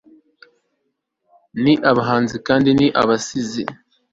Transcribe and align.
Ni 1.63 1.73
abahinzi 1.91 2.37
kandi 2.47 2.69
ni 2.77 2.87
abasizi 3.01 3.63